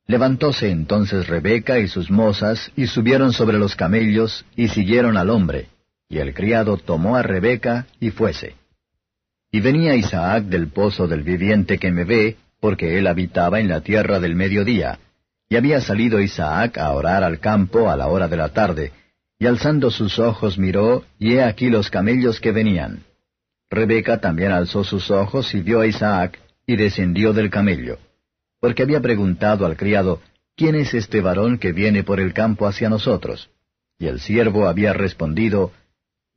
Levantóse 0.06 0.71
entonces 0.71 1.26
Rebeca 1.26 1.78
y 1.78 1.88
sus 1.88 2.11
mozas, 2.11 2.73
y 2.76 2.87
subieron 2.87 3.33
sobre 3.33 3.59
los 3.59 3.76
camellos, 3.76 4.47
y 4.56 4.68
siguieron 4.68 5.18
al 5.18 5.28
hombre, 5.28 5.68
y 6.09 6.18
el 6.18 6.33
criado 6.33 6.78
tomó 6.78 7.16
a 7.16 7.23
Rebeca 7.23 7.87
y 8.00 8.11
fuese. 8.11 8.54
Y 9.50 9.61
venía 9.61 9.95
Isaac 9.95 10.45
del 10.45 10.68
pozo 10.68 11.06
del 11.06 11.23
viviente 11.23 11.78
que 11.78 11.90
me 11.90 12.04
ve, 12.04 12.37
porque 12.61 12.99
él 12.99 13.07
habitaba 13.07 13.61
en 13.61 13.69
la 13.69 13.81
tierra 13.81 14.21
del 14.21 14.35
mediodía. 14.35 14.99
Y 15.49 15.57
había 15.57 15.81
salido 15.81 16.21
Isaac 16.21 16.79
a 16.79 16.93
orar 16.93 17.23
al 17.23 17.39
campo 17.39 17.89
a 17.89 17.97
la 17.97 18.09
hora 18.09 18.29
de 18.29 18.37
la 18.37 18.49
tarde, 18.49 18.93
y 19.39 19.47
alzando 19.47 19.91
sus 19.91 20.19
ojos 20.19 20.59
miró, 20.59 21.05
y 21.19 21.35
he 21.35 21.43
aquí 21.43 21.69
los 21.69 21.91
camellos 21.91 22.41
que 22.41 22.53
venían. 22.53 23.05
Rebeca 23.71 24.21
también 24.21 24.53
alzó 24.53 24.85
sus 24.85 25.11
ojos 25.11 25.55
y 25.55 25.61
vio 25.61 25.81
a 25.81 25.87
Isaac, 25.87 26.39
y 26.67 26.77
descendió 26.77 27.33
del 27.33 27.51
camello. 27.51 27.99
Porque 28.61 28.83
había 28.83 29.01
preguntado 29.01 29.67
al 29.67 29.77
criado, 29.77 30.21
¿quién 30.57 30.75
es 30.75 30.95
este 30.95 31.21
varón 31.21 31.59
que 31.59 31.73
viene 31.73 32.03
por 32.03 32.19
el 32.19 32.33
campo 32.33 32.67
hacia 32.67 32.89
nosotros? 32.89 33.51
Y 33.99 34.07
el 34.07 34.21
siervo 34.21 34.69
había 34.69 34.93
respondido, 34.93 35.73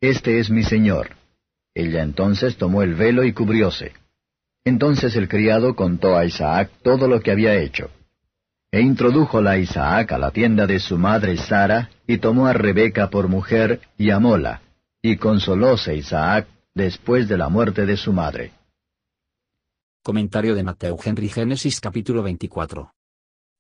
este 0.02 0.40
es 0.40 0.50
mi 0.50 0.64
señor. 0.64 1.18
Ella 1.74 2.04
entonces 2.04 2.58
tomó 2.58 2.84
el 2.84 2.96
velo 2.96 3.24
y 3.24 3.34
cubrióse. 3.34 3.94
Entonces 4.70 5.16
el 5.16 5.28
criado 5.28 5.76
contó 5.76 6.16
a 6.16 6.26
Isaac 6.26 6.70
todo 6.84 7.08
lo 7.08 7.22
que 7.22 7.32
había 7.32 7.56
hecho. 7.56 7.90
E 8.72 8.80
introdújola 8.82 9.58
Isaac 9.58 10.12
a 10.12 10.20
la 10.20 10.30
tienda 10.30 10.68
de 10.68 10.80
su 10.80 10.96
madre 10.96 11.38
Sara, 11.38 11.90
y 12.06 12.20
tomó 12.20 12.46
a 12.46 12.54
Rebeca 12.54 13.10
por 13.10 13.28
mujer, 13.30 13.82
y 13.98 14.12
amóla, 14.12 14.62
y 15.02 15.18
consolóse 15.18 15.96
Isaac 15.96 16.48
después 16.76 17.28
de 17.28 17.40
la 17.40 17.50
muerte 17.50 17.88
de 17.88 17.98
su 17.98 18.14
madre. 18.14 18.52
Comentario 20.04 20.54
de 20.54 20.62
Mateo 20.62 20.96
Henry 21.04 21.30
Génesis 21.30 21.82
capítulo 21.82 22.22
24. 22.22 22.94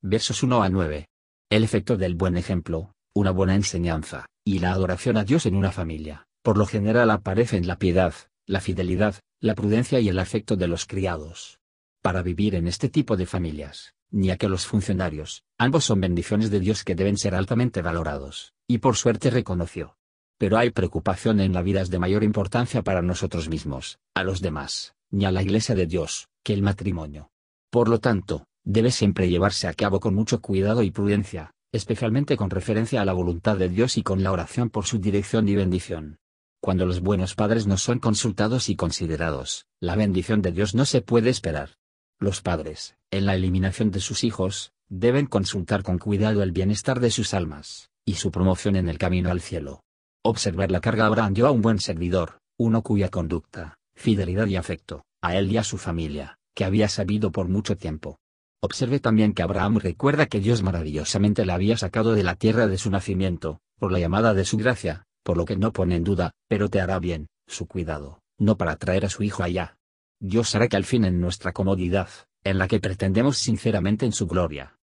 Versos 0.04 0.44
1 0.44 0.62
a 0.62 0.70
9. 0.70 1.08
El 1.50 1.64
efecto 1.64 1.98
del 1.98 2.14
buen 2.14 2.38
ejemplo, 2.38 2.94
una 3.16 3.32
buena 3.32 3.56
enseñanza, 3.56 4.28
y 4.46 4.60
la 4.60 4.74
adoración 4.74 5.18
a 5.18 5.24
Dios 5.24 5.48
en 5.48 5.56
una 5.56 5.72
familia. 5.72 6.28
por 6.42 6.58
lo 6.58 6.66
general 6.66 7.12
aparecen 7.12 7.68
la 7.68 7.78
piedad, 7.78 8.14
la 8.50 8.62
fidelidad, 8.62 9.14
la 9.40 9.54
prudencia 9.54 10.00
y 10.00 10.10
el 10.10 10.18
afecto 10.18 10.56
de 10.56 10.68
los 10.68 10.88
criados. 10.88 11.60
Para 12.02 12.24
vivir 12.24 12.56
en 12.56 12.68
este 12.68 12.90
tipo 12.90 13.16
de 13.16 13.28
familias, 13.28 13.94
ni 14.10 14.32
a 14.32 14.38
que 14.38 14.50
los 14.50 14.66
funcionarios, 14.66 15.44
ambos 15.60 15.86
son 15.86 16.02
bendiciones 16.02 16.50
de 16.50 16.60
Dios 16.60 16.84
que 16.84 16.96
deben 16.96 17.16
ser 17.16 17.36
altamente 17.36 17.84
valorados, 17.84 18.56
y 18.68 18.80
por 18.80 18.96
suerte 18.96 19.30
reconoció. 19.30 19.98
Pero 20.40 20.58
hay 20.58 20.72
preocupación 20.72 21.42
en 21.42 21.54
la 21.54 21.62
vida 21.62 21.84
de 21.84 22.00
mayor 22.00 22.24
importancia 22.24 22.82
para 22.82 23.04
nosotros 23.04 23.50
mismos, 23.50 24.00
a 24.16 24.24
los 24.24 24.42
demás, 24.42 24.96
ni 25.12 25.26
a 25.26 25.32
la 25.32 25.44
Iglesia 25.44 25.76
de 25.76 25.86
Dios, 25.86 26.28
que 26.44 26.54
el 26.54 26.64
matrimonio. 26.64 27.30
Por 27.70 27.88
lo 27.88 28.00
tanto, 28.00 28.48
debe 28.64 28.90
siempre 28.90 29.30
llevarse 29.30 29.68
a 29.68 29.76
cabo 29.76 30.00
con 30.00 30.16
mucho 30.16 30.42
cuidado 30.42 30.82
y 30.82 30.90
prudencia, 30.90 31.52
especialmente 31.72 32.36
con 32.36 32.50
referencia 32.50 33.00
a 33.00 33.06
la 33.06 33.14
voluntad 33.14 33.58
de 33.58 33.70
Dios 33.70 33.96
y 34.00 34.02
con 34.02 34.24
la 34.24 34.32
oración 34.32 34.72
por 34.72 34.88
su 34.88 34.98
dirección 34.98 35.48
y 35.48 35.56
bendición. 35.56 36.18
Cuando 36.62 36.86
los 36.86 37.00
buenos 37.00 37.36
padres 37.36 37.68
no 37.68 37.78
son 37.78 38.00
consultados 38.00 38.68
y 38.68 38.76
considerados, 38.76 39.66
la 39.80 39.96
bendición 39.96 40.42
de 40.42 40.52
Dios 40.52 40.76
no 40.76 40.86
se 40.86 41.02
puede 41.02 41.30
esperar. 41.30 41.78
Los 42.20 42.42
padres, 42.42 42.98
en 43.12 43.26
la 43.26 43.36
eliminación 43.36 43.92
de 43.92 44.02
sus 44.02 44.26
hijos, 44.26 44.74
deben 44.90 45.26
consultar 45.26 45.84
con 45.84 46.00
cuidado 46.00 46.44
el 46.44 46.52
bienestar 46.52 47.00
de 47.00 47.12
sus 47.12 47.34
almas, 47.34 47.92
y 48.04 48.16
su 48.16 48.30
promoción 48.32 48.76
en 48.76 48.90
el 48.90 48.98
camino 48.98 49.32
al 49.32 49.40
cielo. 49.40 49.84
Observar 50.22 50.70
la 50.70 50.82
carga 50.82 51.06
Abraham 51.06 51.34
dio 51.34 51.48
a 51.48 51.52
un 51.52 51.62
buen 51.62 51.80
servidor, 51.80 52.40
uno 52.58 52.82
cuya 52.82 53.08
conducta, 53.08 53.78
fidelidad 53.96 54.48
y 54.48 54.58
afecto, 54.58 55.06
a 55.22 55.38
él 55.38 55.50
y 55.50 55.58
a 55.58 55.64
su 55.64 55.78
familia, 55.78 56.40
que 56.54 56.66
había 56.66 56.90
sabido 56.90 57.32
por 57.32 57.48
mucho 57.48 57.78
tiempo. 57.78 58.20
Observe 58.62 59.00
también 59.00 59.32
que 59.34 59.44
Abraham 59.44 59.78
recuerda 59.78 60.26
que 60.26 60.42
Dios 60.42 60.62
maravillosamente 60.62 61.46
le 61.46 61.54
había 61.54 61.78
sacado 61.78 62.14
de 62.14 62.24
la 62.24 62.36
tierra 62.36 62.68
de 62.68 62.78
su 62.78 62.90
nacimiento, 62.90 63.62
por 63.78 63.94
la 63.94 64.00
llamada 64.00 64.34
de 64.34 64.44
su 64.44 64.58
gracia, 64.58 65.06
por 65.30 65.38
lo 65.38 65.46
que 65.46 65.56
no 65.56 65.72
pone 65.72 65.96
en 65.96 66.04
duda, 66.04 66.32
pero 66.48 66.70
te 66.70 66.82
hará 66.82 66.98
bien, 66.98 67.28
su 67.46 67.68
cuidado, 67.68 68.24
no 68.40 68.58
para 68.58 68.78
traer 68.78 69.06
a 69.06 69.10
su 69.10 69.22
hijo 69.22 69.44
allá, 69.44 69.78
Dios 70.20 70.56
hará 70.56 70.68
que 70.68 70.76
al 70.76 70.86
fin 70.86 71.06
en 71.06 71.22
nuestra 71.22 71.52
comodidad, 71.52 72.10
en 72.44 72.58
la 72.58 72.68
que 72.68 72.80
pretendemos 72.80 73.38
sinceramente 73.38 74.08
en 74.08 74.12
su 74.12 74.26
gloria. 74.26 74.80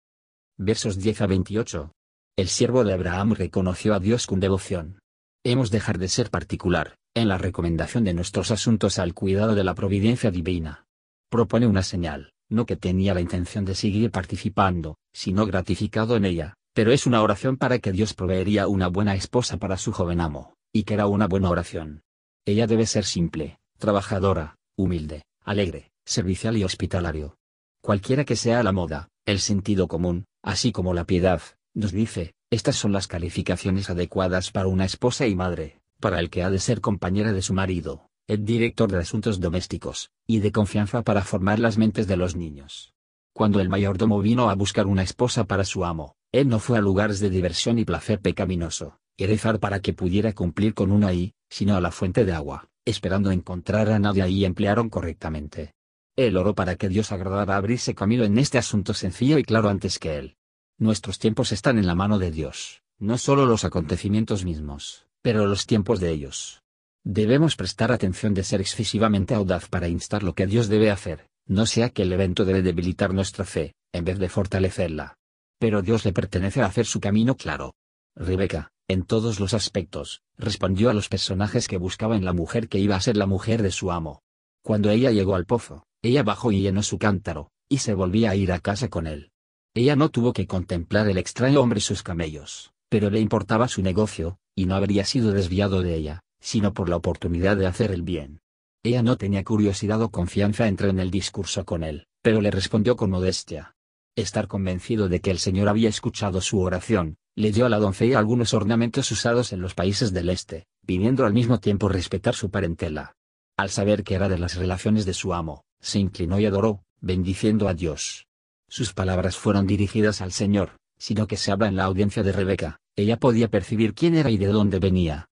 Versos 0.56 0.96
10 0.96 1.20
a 1.20 1.26
28. 1.26 1.92
El 2.38 2.48
siervo 2.48 2.84
de 2.84 2.94
Abraham 2.94 3.34
reconoció 3.34 3.92
a 3.92 4.00
Dios 4.00 4.26
con 4.26 4.40
devoción. 4.40 4.98
Hemos 5.44 5.70
dejar 5.70 5.98
de 5.98 6.08
ser 6.08 6.30
particular, 6.30 6.94
en 7.12 7.28
la 7.28 7.36
recomendación 7.36 8.04
de 8.04 8.14
nuestros 8.14 8.50
asuntos 8.50 8.98
al 8.98 9.12
cuidado 9.12 9.54
de 9.54 9.64
la 9.64 9.74
providencia 9.74 10.30
divina. 10.30 10.86
Propone 11.28 11.66
una 11.66 11.82
señal, 11.82 12.32
no 12.48 12.64
que 12.64 12.76
tenía 12.76 13.12
la 13.12 13.20
intención 13.20 13.66
de 13.66 13.74
seguir 13.74 14.10
participando, 14.10 14.96
sino 15.12 15.44
gratificado 15.44 16.16
en 16.16 16.24
ella, 16.24 16.54
pero 16.72 16.92
es 16.92 17.06
una 17.06 17.22
oración 17.22 17.56
para 17.56 17.78
que 17.78 17.92
Dios 17.92 18.14
proveería 18.14 18.68
una 18.68 18.88
buena 18.88 19.14
esposa 19.14 19.56
para 19.56 19.76
su 19.76 19.92
joven 19.92 20.20
amo, 20.20 20.54
y 20.72 20.84
que 20.84 20.94
era 20.94 21.06
una 21.06 21.26
buena 21.26 21.50
oración. 21.50 22.02
Ella 22.44 22.66
debe 22.66 22.86
ser 22.86 23.04
simple, 23.04 23.58
trabajadora, 23.78 24.56
humilde, 24.76 25.24
alegre, 25.44 25.90
servicial 26.04 26.56
y 26.56 26.64
hospitalario. 26.64 27.36
Cualquiera 27.82 28.24
que 28.24 28.36
sea 28.36 28.62
la 28.62 28.72
moda, 28.72 29.08
el 29.26 29.40
sentido 29.40 29.88
común, 29.88 30.26
así 30.42 30.72
como 30.72 30.94
la 30.94 31.04
piedad, 31.04 31.42
nos 31.74 31.92
dice, 31.92 32.34
estas 32.50 32.76
son 32.76 32.92
las 32.92 33.06
calificaciones 33.06 33.90
adecuadas 33.90 34.50
para 34.50 34.68
una 34.68 34.84
esposa 34.84 35.26
y 35.26 35.34
madre, 35.34 35.80
para 36.00 36.18
el 36.18 36.30
que 36.30 36.42
ha 36.42 36.50
de 36.50 36.58
ser 36.58 36.80
compañera 36.80 37.32
de 37.32 37.42
su 37.42 37.54
marido, 37.54 38.08
el 38.26 38.44
director 38.44 38.90
de 38.90 38.98
asuntos 38.98 39.40
domésticos, 39.40 40.10
y 40.26 40.40
de 40.40 40.52
confianza 40.52 41.02
para 41.02 41.22
formar 41.22 41.58
las 41.58 41.78
mentes 41.78 42.06
de 42.06 42.16
los 42.16 42.36
niños. 42.36 42.92
Cuando 43.32 43.60
el 43.60 43.68
mayordomo 43.68 44.20
vino 44.20 44.50
a 44.50 44.54
buscar 44.54 44.86
una 44.86 45.02
esposa 45.02 45.44
para 45.44 45.64
su 45.64 45.84
amo, 45.84 46.16
él 46.32 46.48
no 46.48 46.60
fue 46.60 46.78
a 46.78 46.80
lugares 46.80 47.18
de 47.20 47.28
diversión 47.28 47.78
y 47.78 47.84
placer 47.84 48.20
pecaminoso, 48.20 48.98
y 49.16 49.26
rezar 49.26 49.58
para 49.58 49.80
que 49.80 49.92
pudiera 49.92 50.32
cumplir 50.32 50.74
con 50.74 50.92
una 50.92 51.08
ahí, 51.08 51.34
sino 51.48 51.74
a 51.76 51.80
la 51.80 51.90
fuente 51.90 52.24
de 52.24 52.32
agua, 52.32 52.68
esperando 52.84 53.32
encontrar 53.32 53.90
a 53.90 53.98
nadie 53.98 54.28
y 54.28 54.44
emplearon 54.44 54.88
correctamente. 54.88 55.74
Él 56.16 56.36
oró 56.36 56.54
para 56.54 56.76
que 56.76 56.88
Dios 56.88 57.12
agradara 57.12 57.56
abrirse 57.56 57.94
camino 57.94 58.24
en 58.24 58.38
este 58.38 58.58
asunto 58.58 58.94
sencillo 58.94 59.38
y 59.38 59.42
claro 59.42 59.68
antes 59.68 59.98
que 59.98 60.16
él. 60.16 60.36
Nuestros 60.78 61.18
tiempos 61.18 61.52
están 61.52 61.78
en 61.78 61.86
la 61.86 61.94
mano 61.94 62.18
de 62.18 62.30
Dios, 62.30 62.82
no 62.98 63.18
solo 63.18 63.44
los 63.44 63.64
acontecimientos 63.64 64.44
mismos, 64.44 65.06
pero 65.22 65.46
los 65.46 65.66
tiempos 65.66 66.00
de 66.00 66.10
ellos. 66.10 66.62
Debemos 67.04 67.56
prestar 67.56 67.92
atención 67.92 68.34
de 68.34 68.44
ser 68.44 68.60
excesivamente 68.60 69.34
audaz 69.34 69.68
para 69.68 69.88
instar 69.88 70.22
lo 70.22 70.34
que 70.34 70.46
Dios 70.46 70.68
debe 70.68 70.90
hacer, 70.90 71.28
no 71.46 71.66
sea 71.66 71.90
que 71.90 72.02
el 72.02 72.12
evento 72.12 72.44
debe 72.44 72.62
debilitar 72.62 73.12
nuestra 73.12 73.44
fe, 73.44 73.74
en 73.92 74.04
vez 74.04 74.18
de 74.18 74.28
fortalecerla. 74.28 75.19
Pero 75.60 75.82
Dios 75.82 76.06
le 76.06 76.14
pertenece 76.14 76.62
a 76.62 76.66
hacer 76.66 76.86
su 76.86 77.00
camino 77.00 77.36
claro. 77.36 77.74
Rebeca, 78.16 78.72
en 78.88 79.04
todos 79.04 79.38
los 79.38 79.52
aspectos, 79.52 80.22
respondió 80.38 80.88
a 80.88 80.94
los 80.94 81.10
personajes 81.10 81.68
que 81.68 81.76
buscaba 81.76 82.16
en 82.16 82.24
la 82.24 82.32
mujer 82.32 82.68
que 82.68 82.78
iba 82.78 82.96
a 82.96 83.00
ser 83.00 83.18
la 83.18 83.26
mujer 83.26 83.62
de 83.62 83.70
su 83.70 83.92
amo. 83.92 84.22
Cuando 84.64 84.90
ella 84.90 85.10
llegó 85.10 85.34
al 85.34 85.44
pozo, 85.44 85.84
ella 86.02 86.22
bajó 86.22 86.50
y 86.50 86.62
llenó 86.62 86.82
su 86.82 86.98
cántaro, 86.98 87.50
y 87.68 87.78
se 87.78 87.92
volvía 87.92 88.30
a 88.30 88.36
ir 88.36 88.52
a 88.52 88.58
casa 88.58 88.88
con 88.88 89.06
él. 89.06 89.32
Ella 89.74 89.96
no 89.96 90.08
tuvo 90.08 90.32
que 90.32 90.46
contemplar 90.46 91.08
el 91.08 91.18
extraño 91.18 91.60
hombre 91.60 91.78
y 91.78 91.82
sus 91.82 92.02
camellos, 92.02 92.72
pero 92.88 93.10
le 93.10 93.20
importaba 93.20 93.68
su 93.68 93.82
negocio, 93.82 94.38
y 94.56 94.64
no 94.64 94.74
habría 94.74 95.04
sido 95.04 95.30
desviado 95.30 95.82
de 95.82 95.94
ella, 95.94 96.22
sino 96.40 96.72
por 96.72 96.88
la 96.88 96.96
oportunidad 96.96 97.58
de 97.58 97.66
hacer 97.66 97.92
el 97.92 98.02
bien. 98.02 98.40
Ella 98.82 99.02
no 99.02 99.18
tenía 99.18 99.44
curiosidad 99.44 100.00
o 100.00 100.10
confianza 100.10 100.68
entre 100.68 100.88
en 100.88 101.00
el 101.00 101.10
discurso 101.10 101.66
con 101.66 101.84
él, 101.84 102.06
pero 102.22 102.40
le 102.40 102.50
respondió 102.50 102.96
con 102.96 103.10
modestia. 103.10 103.76
Estar 104.16 104.48
convencido 104.48 105.08
de 105.08 105.20
que 105.20 105.30
el 105.30 105.38
Señor 105.38 105.68
había 105.68 105.88
escuchado 105.88 106.40
su 106.40 106.60
oración, 106.60 107.16
le 107.36 107.52
dio 107.52 107.66
a 107.66 107.68
la 107.68 107.78
doncella 107.78 108.18
algunos 108.18 108.54
ornamentos 108.54 109.10
usados 109.12 109.52
en 109.52 109.60
los 109.60 109.74
países 109.74 110.12
del 110.12 110.28
este, 110.30 110.66
pidiendo 110.84 111.24
al 111.24 111.32
mismo 111.32 111.60
tiempo 111.60 111.88
respetar 111.88 112.34
su 112.34 112.50
parentela. 112.50 113.14
Al 113.56 113.70
saber 113.70 114.02
que 114.02 114.14
era 114.14 114.28
de 114.28 114.38
las 114.38 114.56
relaciones 114.56 115.06
de 115.06 115.14
su 115.14 115.32
amo, 115.32 115.64
se 115.80 115.98
inclinó 115.98 116.40
y 116.40 116.46
adoró, 116.46 116.82
bendiciendo 117.00 117.68
a 117.68 117.74
Dios. 117.74 118.26
Sus 118.68 118.92
palabras 118.92 119.36
fueron 119.36 119.66
dirigidas 119.66 120.20
al 120.20 120.32
Señor, 120.32 120.76
sino 120.98 121.26
que 121.26 121.36
se 121.36 121.52
habla 121.52 121.68
en 121.68 121.76
la 121.76 121.84
audiencia 121.84 122.22
de 122.22 122.32
Rebeca, 122.32 122.80
ella 122.96 123.18
podía 123.18 123.48
percibir 123.48 123.94
quién 123.94 124.14
era 124.14 124.30
y 124.30 124.36
de 124.36 124.48
dónde 124.48 124.78
venía. 124.78 125.28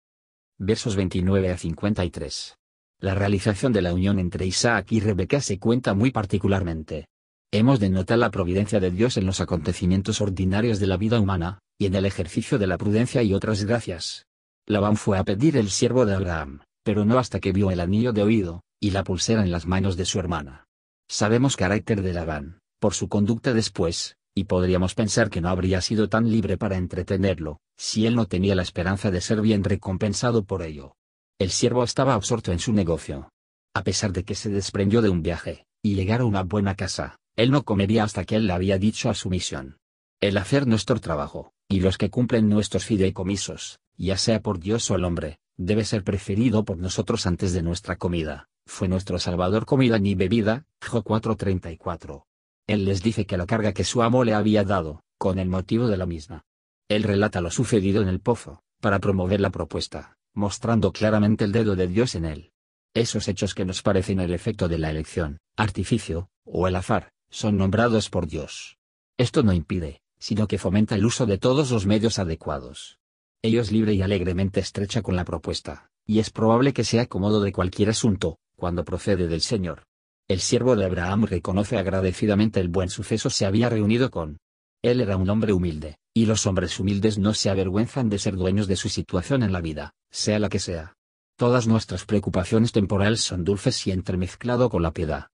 Versos 0.59 0.97
29 0.97 1.51
a 1.51 1.59
53. 1.59 2.57
La 2.99 3.15
realización 3.15 3.73
de 3.73 3.83
la 3.83 3.95
unión 3.95 4.19
entre 4.19 4.47
Isaac 4.47 4.93
y 4.93 5.01
Rebeca 5.01 5.41
se 5.41 5.59
cuenta 5.59 5.95
muy 5.95 6.11
particularmente. 6.11 7.09
Hemos 7.55 7.81
de 7.81 7.91
notar 7.91 8.17
la 8.17 8.31
providencia 8.31 8.81
de 8.81 8.91
Dios 8.91 9.19
en 9.19 9.27
los 9.27 9.43
acontecimientos 9.43 10.23
ordinarios 10.23 10.81
de 10.81 10.87
la 10.87 10.97
vida 10.97 11.21
humana, 11.21 11.59
y 11.79 11.85
en 11.85 11.95
el 11.95 12.07
ejercicio 12.07 12.59
de 12.59 12.67
la 12.67 12.79
prudencia 12.79 13.23
y 13.23 13.35
otras 13.35 13.65
gracias. 13.65 14.25
Labán 14.67 14.97
fue 14.97 15.19
a 15.19 15.25
pedir 15.25 15.59
el 15.59 15.69
siervo 15.69 16.07
de 16.07 16.15
Abraham, 16.15 16.61
pero 16.83 17.05
no 17.05 17.19
hasta 17.19 17.41
que 17.41 17.53
vio 17.53 17.71
el 17.71 17.81
anillo 17.81 18.15
de 18.15 18.23
oído, 18.23 18.63
y 18.81 18.93
la 18.93 19.05
pulsera 19.05 19.43
en 19.43 19.51
las 19.51 19.67
manos 19.67 19.99
de 19.99 20.07
su 20.07 20.19
hermana. 20.19 20.65
Sabemos 21.11 21.59
carácter 21.59 22.01
de 22.01 22.15
Labán, 22.15 22.59
por 22.81 22.95
su 22.95 23.11
conducta 23.11 23.53
después, 23.53 24.17
y 24.35 24.45
podríamos 24.45 24.95
pensar 24.95 25.29
que 25.29 25.43
no 25.43 25.51
habría 25.51 25.83
sido 25.83 26.09
tan 26.09 26.31
libre 26.31 26.57
para 26.57 26.79
entretenerlo, 26.79 27.59
si 27.77 28.07
él 28.07 28.15
no 28.15 28.25
tenía 28.25 28.55
la 28.55 28.63
esperanza 28.63 29.11
de 29.11 29.21
ser 29.21 29.43
bien 29.43 29.63
recompensado 29.63 30.45
por 30.45 30.63
ello. 30.63 30.95
El 31.39 31.51
siervo 31.51 31.85
estaba 31.85 32.15
absorto 32.15 32.51
en 32.51 32.61
su 32.61 32.73
negocio. 32.73 33.29
A 33.75 33.85
pesar 33.85 34.13
de 34.15 34.25
que 34.25 34.35
se 34.35 34.49
desprendió 34.49 35.03
de 35.03 35.11
un 35.11 35.23
viaje, 35.23 35.67
y 35.83 35.97
llegara 35.97 36.23
a 36.23 36.27
una 36.27 36.45
buena 36.45 36.77
casa, 36.77 37.19
él 37.37 37.51
no 37.51 37.63
comería 37.65 38.05
hasta 38.05 38.25
que 38.25 38.37
él 38.37 38.47
le 38.47 38.53
había 38.53 38.79
dicho 38.79 39.09
a 39.09 39.15
su 39.15 39.31
misión. 39.31 39.79
El 40.21 40.37
hacer 40.37 40.67
nuestro 40.67 41.01
trabajo, 41.01 41.53
y 41.69 41.81
los 41.81 41.97
que 41.97 42.11
cumplen 42.11 42.49
nuestros 42.49 42.85
fideicomisos, 42.85 43.81
ya 43.97 44.19
sea 44.19 44.41
por 44.41 44.59
Dios 44.59 44.91
o 44.91 44.97
el 44.97 45.05
hombre, 45.05 45.39
debe 45.57 45.85
ser 45.85 46.05
preferido 46.05 46.65
por 46.65 46.77
nosotros 46.77 47.27
antes 47.27 47.53
de 47.53 47.63
nuestra 47.63 47.97
comida. 47.97 48.49
Fue 48.67 48.89
nuestro 48.89 49.19
Salvador 49.19 49.65
comida 49.65 49.99
ni 49.99 50.15
bebida, 50.15 50.67
Jo 50.81 51.03
4:34. 51.03 52.27
Él 52.67 52.85
les 52.85 53.03
dice 53.03 53.27
que 53.27 53.37
la 53.37 53.47
carga 53.47 53.73
que 53.73 53.85
su 53.85 54.03
amo 54.03 54.25
le 54.25 54.35
había 54.35 54.65
dado, 54.65 55.03
con 55.19 55.39
el 55.39 55.49
motivo 55.49 55.89
de 55.89 55.97
la 55.97 56.07
misma. 56.07 56.45
Él 56.89 57.03
relata 57.03 57.41
lo 57.41 57.51
sucedido 57.51 58.03
en 58.03 58.09
el 58.09 58.21
pozo, 58.21 58.63
para 58.81 58.99
promover 58.99 59.41
la 59.41 59.51
propuesta, 59.51 60.17
mostrando 60.35 60.93
claramente 60.93 61.45
el 61.45 61.53
dedo 61.53 61.77
de 61.77 61.89
Dios 61.89 62.15
en 62.15 62.27
él. 62.27 62.53
Esos 62.95 63.27
hechos 63.29 63.55
que 63.55 63.65
nos 63.65 63.83
parecen 63.83 64.21
el 64.21 64.35
efecto 64.35 64.69
de 64.69 64.79
la 64.79 64.91
elección, 64.91 65.39
artificio, 65.57 66.29
o 66.45 66.69
el 66.69 66.77
azar, 66.77 67.13
son 67.33 67.57
nombrados 67.57 68.11
por 68.11 68.29
Dios. 68.29 68.77
Esto 69.17 69.43
no 69.43 69.53
impide, 69.53 70.03
sino 70.19 70.47
que 70.47 70.59
fomenta 70.59 70.95
el 70.95 71.05
uso 71.05 71.27
de 71.27 71.39
todos 71.39 71.71
los 71.71 71.87
medios 71.87 72.19
adecuados. 72.19 73.01
Ellos 73.43 73.73
libre 73.73 73.95
y 73.95 74.03
alegremente 74.03 74.61
estrecha 74.61 75.03
con 75.03 75.17
la 75.17 75.25
propuesta, 75.25 75.91
y 76.07 76.21
es 76.21 76.31
probable 76.31 76.73
que 76.73 76.85
sea 76.85 77.07
cómodo 77.07 77.41
de 77.41 77.51
cualquier 77.51 77.89
asunto, 77.89 78.39
cuando 78.55 78.85
procede 78.85 79.27
del 79.27 79.41
Señor. 79.41 79.85
El 80.29 80.41
siervo 80.41 80.77
de 80.77 80.85
Abraham 80.85 81.25
reconoce 81.25 81.79
agradecidamente 81.79 82.61
el 82.61 82.69
buen 82.69 82.91
suceso 82.91 83.31
se 83.31 83.47
había 83.47 83.69
reunido 83.69 84.11
con. 84.11 84.39
Él 84.83 85.01
era 85.01 85.17
un 85.17 85.29
hombre 85.31 85.53
humilde, 85.53 85.97
y 86.15 86.27
los 86.27 86.47
hombres 86.47 86.79
humildes 86.79 87.19
no 87.19 87.35
se 87.35 87.49
avergüenzan 87.49 88.11
de 88.11 88.19
ser 88.19 88.37
dueños 88.37 88.67
de 88.67 88.77
su 88.77 88.89
situación 88.89 89.43
en 89.43 89.53
la 89.53 89.61
vida, 89.61 89.95
sea 90.11 90.39
la 90.39 90.51
que 90.51 90.59
sea. 90.59 90.95
Todas 91.37 91.67
nuestras 91.67 92.05
preocupaciones 92.05 92.73
temporales 92.73 93.23
son 93.23 93.43
dulces 93.43 93.87
y 93.87 93.91
entremezclado 93.91 94.69
con 94.69 94.83
la 94.83 94.93
piedad. 94.93 95.32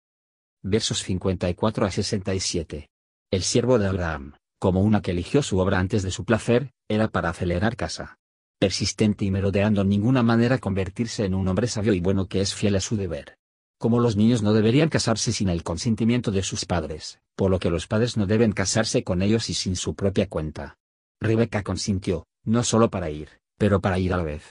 Versos 0.68 1.04
54 1.04 1.86
a 1.86 1.90
67. 1.92 2.88
El 3.30 3.42
siervo 3.44 3.78
de 3.78 3.86
Abraham, 3.86 4.34
como 4.58 4.80
una 4.80 5.00
que 5.00 5.12
eligió 5.12 5.44
su 5.44 5.60
obra 5.60 5.78
antes 5.78 6.02
de 6.02 6.10
su 6.10 6.24
placer, 6.24 6.72
era 6.88 7.06
para 7.06 7.28
acelerar 7.28 7.76
casa. 7.76 8.18
persistente 8.58 9.24
y 9.24 9.30
merodeando 9.30 9.82
en 9.82 9.88
ninguna 9.90 10.24
manera 10.24 10.58
convertirse 10.58 11.24
en 11.24 11.34
un 11.34 11.46
hombre 11.46 11.68
sabio 11.68 11.92
y 11.92 12.00
bueno 12.00 12.26
que 12.26 12.40
es 12.40 12.52
fiel 12.52 12.74
a 12.74 12.80
su 12.80 12.96
deber. 12.96 13.36
Como 13.78 14.00
los 14.00 14.16
niños 14.16 14.42
no 14.42 14.52
deberían 14.52 14.88
casarse 14.88 15.30
sin 15.30 15.50
el 15.50 15.62
consentimiento 15.62 16.32
de 16.32 16.42
sus 16.42 16.64
padres, 16.64 17.20
por 17.36 17.48
lo 17.48 17.60
que 17.60 17.70
los 17.70 17.86
padres 17.86 18.16
no 18.16 18.26
deben 18.26 18.50
casarse 18.50 19.04
con 19.04 19.22
ellos 19.22 19.48
y 19.50 19.54
sin 19.54 19.76
su 19.76 19.94
propia 19.94 20.28
cuenta. 20.28 20.78
Rebeca 21.20 21.62
consintió, 21.62 22.26
no 22.42 22.64
solo 22.64 22.90
para 22.90 23.08
ir, 23.08 23.28
pero 23.56 23.80
para 23.80 24.00
ir 24.00 24.12
a 24.12 24.16
la 24.16 24.24
vez. 24.24 24.42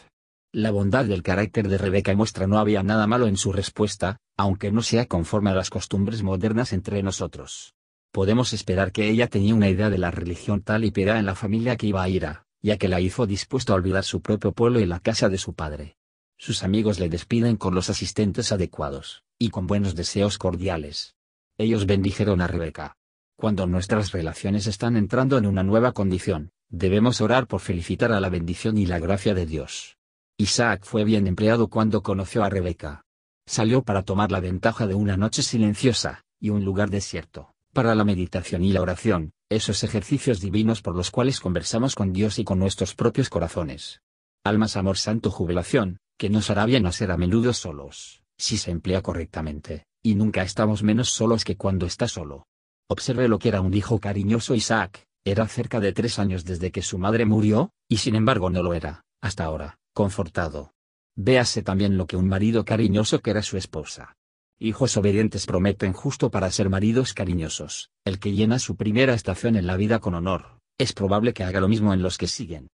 La 0.53 0.71
bondad 0.71 1.03
del 1.03 1.23
carácter 1.23 1.67
de 1.67 1.77
Rebeca 1.77 2.15
muestra 2.15 2.47
no 2.47 2.57
había 2.57 2.83
nada 2.83 3.05
malo 3.05 3.27
en 3.27 3.35
su 3.35 3.51
respuesta, 3.51 4.21
aunque 4.37 4.71
no 4.71 4.81
sea 4.81 5.05
conforme 5.05 5.49
a 5.49 5.55
las 5.55 5.69
costumbres 5.69 6.23
modernas 6.23 6.73
entre 6.73 7.01
nosotros. 7.03 7.73
Podemos 8.11 8.53
esperar 8.53 8.91
que 8.91 9.09
ella 9.09 9.27
tenía 9.27 9.55
una 9.55 9.69
idea 9.69 9.89
de 9.89 9.97
la 9.97 10.11
religión 10.11 10.61
tal 10.61 10.85
y 10.85 10.91
piedad 10.91 11.17
en 11.17 11.25
la 11.25 11.35
familia 11.35 11.75
que 11.75 11.87
iba 11.87 12.01
a 12.01 12.09
ir 12.09 12.25
a, 12.25 12.45
ya 12.61 12.77
que 12.77 12.87
la 12.87 13.01
hizo 13.01 13.25
dispuesto 13.27 13.73
a 13.73 13.75
olvidar 13.75 14.03
su 14.03 14.21
propio 14.21 14.51
pueblo 14.51 14.79
y 14.79 14.85
la 14.85 14.99
casa 14.99 15.29
de 15.29 15.37
su 15.37 15.53
padre. 15.53 15.97
Sus 16.37 16.63
amigos 16.63 16.99
le 16.99 17.09
despiden 17.09 17.55
con 17.55 17.75
los 17.75 17.89
asistentes 17.89 18.51
adecuados, 18.51 19.23
y 19.37 19.49
con 19.49 19.67
buenos 19.67 19.95
deseos 19.95 20.37
cordiales. 20.37 21.15
Ellos 21.57 21.85
bendijeron 21.85 22.41
a 22.41 22.47
Rebeca. 22.47 22.97
Cuando 23.37 23.67
nuestras 23.67 24.11
relaciones 24.11 24.67
están 24.67 24.97
entrando 24.97 25.37
en 25.37 25.45
una 25.45 25.63
nueva 25.63 25.91
condición, 25.91 26.51
debemos 26.69 27.21
orar 27.21 27.47
por 27.47 27.61
felicitar 27.61 28.11
a 28.11 28.19
la 28.19 28.29
bendición 28.29 28.77
y 28.77 28.85
la 28.85 28.99
gracia 28.99 29.33
de 29.33 29.45
Dios. 29.45 29.97
Isaac 30.37 30.83
fue 30.83 31.05
bien 31.05 31.27
empleado 31.27 31.69
cuando 31.69 32.01
conoció 32.01 32.43
a 32.43 32.49
Rebeca. 32.49 33.04
Salió 33.47 33.83
para 33.83 34.03
tomar 34.03 34.31
la 34.31 34.39
ventaja 34.39 34.87
de 34.87 34.95
una 34.95 35.17
noche 35.17 35.43
silenciosa, 35.43 36.23
y 36.39 36.49
un 36.49 36.65
lugar 36.65 36.89
desierto, 36.89 37.53
para 37.73 37.93
la 37.93 38.03
meditación 38.03 38.63
y 38.63 38.71
la 38.71 38.81
oración, 38.81 39.33
esos 39.49 39.83
ejercicios 39.83 40.41
divinos 40.41 40.81
por 40.81 40.95
los 40.95 41.11
cuales 41.11 41.39
conversamos 41.39 41.95
con 41.95 42.11
Dios 42.11 42.39
y 42.39 42.43
con 42.43 42.59
nuestros 42.59 42.95
propios 42.95 43.29
corazones. 43.29 44.01
Almas 44.43 44.77
amor 44.77 44.97
santo 44.97 45.29
jubilación, 45.29 45.97
que 46.17 46.29
nos 46.29 46.49
hará 46.49 46.65
bien 46.65 46.85
a 46.85 46.91
ser 46.91 47.11
a 47.11 47.17
menudo 47.17 47.53
solos, 47.53 48.23
si 48.37 48.57
se 48.57 48.71
emplea 48.71 49.01
correctamente, 49.01 49.85
y 50.01 50.15
nunca 50.15 50.41
estamos 50.41 50.83
menos 50.83 51.09
solos 51.09 51.43
que 51.43 51.57
cuando 51.57 51.85
está 51.85 52.07
solo. 52.07 52.47
Observe 52.87 53.27
lo 53.27 53.39
que 53.39 53.49
era 53.49 53.61
un 53.61 53.73
hijo 53.73 53.99
cariñoso 53.99 54.55
Isaac, 54.55 55.05
era 55.23 55.47
cerca 55.47 55.79
de 55.79 55.93
tres 55.93 56.19
años 56.19 56.45
desde 56.45 56.71
que 56.71 56.81
su 56.81 56.97
madre 56.97 57.25
murió, 57.25 57.71
y 57.89 57.97
sin 57.97 58.15
embargo 58.15 58.49
no 58.49 58.61
lo 58.63 58.73
era, 58.73 59.05
hasta 59.21 59.43
ahora 59.43 59.77
confortado. 59.95 60.74
Véase 61.15 61.61
también 61.61 61.97
lo 61.97 62.07
que 62.07 62.17
un 62.17 62.27
marido 62.27 62.65
cariñoso 62.65 63.21
que 63.21 63.31
era 63.31 63.41
su 63.41 63.55
esposa. 63.57 64.17
Hijos 64.59 64.97
obedientes 64.97 65.45
prometen 65.45 65.93
justo 65.93 66.29
para 66.29 66.51
ser 66.51 66.69
maridos 66.69 67.13
cariñosos, 67.13 67.91
el 68.03 68.19
que 68.19 68.33
llena 68.33 68.59
su 68.59 68.75
primera 68.75 69.13
estación 69.13 69.55
en 69.55 69.67
la 69.67 69.77
vida 69.77 69.99
con 69.99 70.13
honor, 70.13 70.59
es 70.77 70.93
probable 70.93 71.33
que 71.33 71.43
haga 71.43 71.61
lo 71.61 71.67
mismo 71.67 71.93
en 71.93 72.01
los 72.01 72.17
que 72.17 72.27
siguen. 72.27 72.69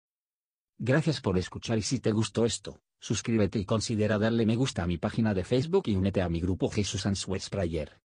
Gracias 0.79 1.21
por 1.21 1.37
escuchar 1.37 1.77
y 1.77 1.83
si 1.83 2.01
te 2.01 2.13
gustó 2.13 2.47
esto, 2.47 2.81
suscríbete 2.99 3.59
y 3.59 3.67
considera 3.67 4.19
darle 4.19 4.47
me 4.47 4.57
gusta 4.57 4.83
a 4.83 4.87
mi 4.87 4.97
página 4.97 5.35
de 5.35 5.45
Facebook 5.45 5.85
y 5.87 5.97
únete 5.97 6.23
a 6.23 6.29
mi 6.31 6.41
grupo 6.41 6.71
Jesús 6.71 7.05
Answers 7.05 7.51
Prayer. 7.51 8.01